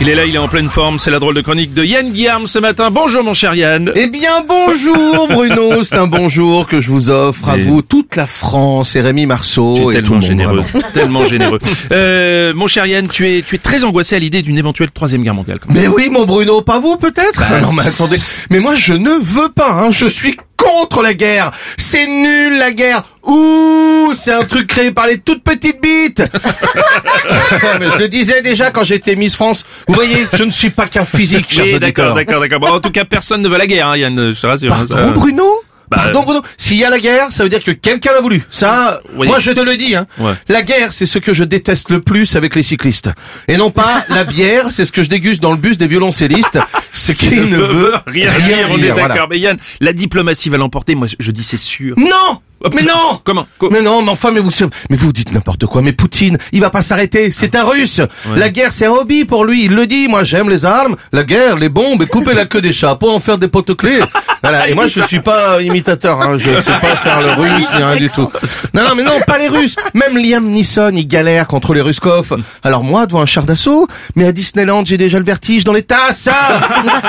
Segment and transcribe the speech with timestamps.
[0.00, 2.12] Il est là, il est en pleine forme, c'est la drôle de chronique de Yann
[2.12, 2.88] Guillaume ce matin.
[2.92, 3.90] Bonjour mon cher Yann.
[3.96, 8.28] Eh bien bonjour Bruno, c'est un bonjour que je vous offre à vous, toute la
[8.28, 10.22] France et Rémi Tu Marceau es et tout tellement le monde.
[10.22, 10.64] généreux,
[10.94, 11.58] tellement généreux.
[11.90, 15.22] Euh, mon cher Yann, tu es, tu es très angoissé à l'idée d'une éventuelle troisième
[15.22, 15.58] guerre mondiale.
[15.58, 15.82] quand même.
[15.82, 18.18] Mais oui mon Bruno, pas vous peut-être Ah Non mais attendez,
[18.50, 20.36] mais moi je ne veux pas, hein, je suis
[20.68, 21.50] contre la guerre.
[21.76, 23.02] C'est nul la guerre.
[23.24, 26.22] Ouh, c'est un truc créé par les toutes petites bites.
[27.80, 29.64] mais je le disais déjà quand j'étais Miss France.
[29.86, 32.14] Vous voyez, je ne suis pas qu'un physique, chers Oui, auditeurs.
[32.14, 32.60] d'accord, d'accord, d'accord.
[32.60, 34.72] Bon, en tout cas, personne ne veut la guerre, hein, Yann, je te rassure.
[34.72, 35.44] hein, Pardon ça- Bruno?
[35.90, 38.42] Bah, Pardon Bruno S'il y a la guerre, ça veut dire que quelqu'un l'a voulu.
[38.50, 39.26] Ça, Oui.
[39.26, 39.94] moi je te le dis.
[39.94, 40.06] Hein.
[40.18, 40.32] Ouais.
[40.48, 43.10] La guerre, c'est ce que je déteste le plus avec les cyclistes.
[43.48, 46.58] Et non pas la bière, c'est ce que je déguste dans le bus des violoncellistes,
[46.92, 48.94] ce qui ne veut rien dire, on est d'accord.
[49.08, 49.26] voilà.
[49.30, 51.94] Mais Yann, la diplomatie va l'emporter, moi je dis c'est sûr.
[51.98, 52.40] Non
[52.74, 54.50] mais non Comment Co- mais non, mais enfin, mais vous,
[54.90, 55.82] mais vous dites n'importe quoi.
[55.82, 57.30] Mais Poutine, il va pas s'arrêter.
[57.32, 58.00] C'est un Russe.
[58.34, 59.64] La guerre, c'est un hobby pour lui.
[59.64, 60.08] Il le dit.
[60.08, 63.14] Moi, j'aime les armes, la guerre, les bombes, et couper la queue des chats pour
[63.14, 64.00] en faire des potes-clés.
[64.42, 64.68] Voilà.
[64.68, 66.20] Et moi, je suis pas imitateur.
[66.20, 66.36] Hein.
[66.38, 68.30] Je sais pas faire le russe ni rien du tout.
[68.74, 69.76] Non, non, mais non, pas les Russes.
[69.94, 72.36] Même Liam Neeson, il galère contre les Ruskov.
[72.62, 75.82] Alors moi, devant un char d'assaut, mais à Disneyland, j'ai déjà le vertige dans les
[75.82, 76.28] tasses.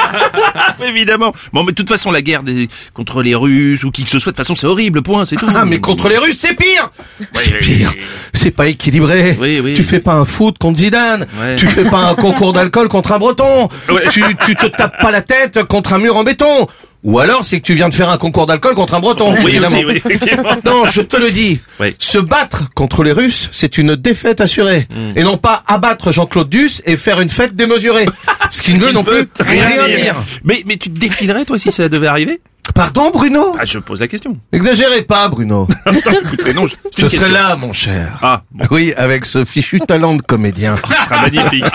[0.86, 1.34] Évidemment.
[1.54, 2.68] Bon, mais de toute façon, la guerre des...
[2.94, 5.36] contre les Russes ou qui que ce soit, de toute façon, c'est horrible, point, c'est
[5.40, 5.48] tout.
[5.56, 6.92] Ah, mais contre les Russes, c'est pire
[7.34, 7.92] C'est pire.
[7.96, 8.02] oui.
[8.34, 9.38] C'est pas équilibré.
[9.40, 9.74] Oui, oui.
[9.74, 11.28] Tu fais pas un foot contre Zidane.
[11.42, 11.56] Ouais.
[11.56, 13.68] Tu fais pas un concours d'alcool contre un breton.
[14.12, 16.68] Tu, tu te tapes pas la tête contre un mur en béton.
[17.04, 19.34] Ou alors, c'est que tu viens de faire un concours d'alcool contre un breton.
[19.44, 19.78] Oui, évidemment.
[19.78, 20.44] aussi, oui, effectivement.
[20.66, 21.62] Non, je te le dis.
[21.80, 21.96] Oui.
[21.98, 24.86] Se battre contre les Russes, c'est une défaite assurée.
[24.90, 25.18] Hmm.
[25.18, 28.06] Et non pas abattre Jean-Claude Duss et faire une fête démesurée.
[28.52, 30.16] Ce qui ne veut non plus rien dire.
[30.44, 32.42] Mais, mais tu te défilerais, toi, si ça devait arriver?
[32.80, 34.38] Pardon, Bruno Ah, je pose la question.
[34.54, 35.68] N'exagérez pas, Bruno.
[35.86, 37.28] Écoutez, non, je, Je serai question.
[37.34, 38.18] là, mon cher.
[38.22, 40.76] Ah, bon, Oui, avec ce fichu talent de comédien.
[40.78, 41.66] ce sera magnifique.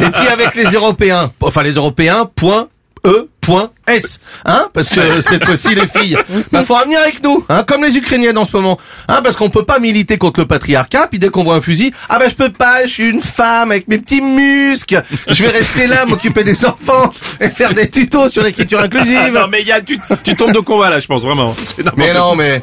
[0.00, 1.30] Et puis avec les Européens.
[1.42, 2.68] Enfin, les Européens, point
[3.06, 4.20] E, point S.
[4.44, 6.16] Hein Parce que cette fois-ci, les filles,
[6.52, 8.78] bah, faut venir avec nous, hein, comme les Ukrainiennes en ce moment.
[9.08, 11.92] Hein, parce qu'on peut pas militer contre le patriarcat, puis dès qu'on voit un fusil,
[12.08, 15.02] ah bah je peux pas, je suis une femme avec mes petits muscles.
[15.28, 19.32] Je vais rester là, m'occuper des enfants, et faire des tutos sur l'écriture Ah, inclusive.
[19.32, 21.54] non, mais Yann, tu, tu tombes de combat, là, je pense, vraiment.
[21.96, 22.62] Mais non, mais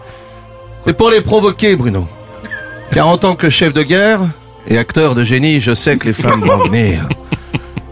[0.86, 2.08] c'est pour les provoquer, Bruno.
[2.92, 4.20] Car en tant que chef de guerre
[4.68, 7.08] et acteur de génie, je sais que les femmes vont venir.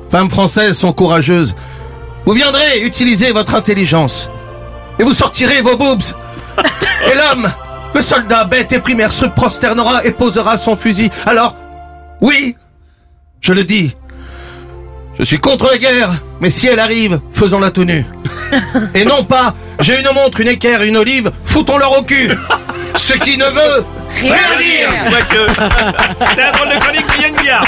[0.09, 1.55] Femmes françaises sont courageuses.
[2.25, 4.31] Vous viendrez utiliser votre intelligence.
[4.99, 6.01] Et vous sortirez vos boobs.
[7.11, 7.51] Et l'homme,
[7.93, 11.09] le soldat bête et primaire se prosternera et posera son fusil.
[11.25, 11.55] Alors,
[12.21, 12.55] oui,
[13.41, 13.95] je le dis.
[15.19, 18.05] Je suis contre la guerre, mais si elle arrive, faisons la tenue.
[18.95, 22.31] Et non pas, j'ai une montre, une équerre, une olive, foutons-leur au cul.
[22.95, 23.85] Ce qui ne veut
[24.21, 24.89] rien dire.
[26.19, 27.65] C'est la drôle de chronique de Yann Guillard.